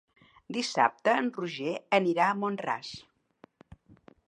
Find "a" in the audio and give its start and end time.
2.31-2.37